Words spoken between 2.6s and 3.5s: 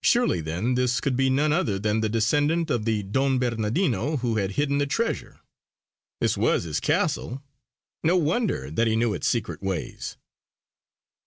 of the Don